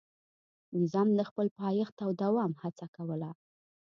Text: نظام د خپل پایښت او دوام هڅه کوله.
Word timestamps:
نظام 0.79 1.07
د 1.15 1.21
خپل 1.29 1.47
پایښت 1.59 1.95
او 2.05 2.09
دوام 2.23 2.51
هڅه 2.63 2.85
کوله. 2.95 3.29